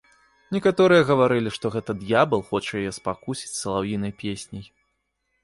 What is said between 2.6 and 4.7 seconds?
яе спакусіць салаўінай песняй.